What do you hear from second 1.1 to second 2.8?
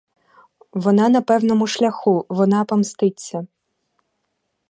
певному шляху, вона